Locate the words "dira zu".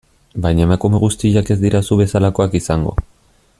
1.67-2.01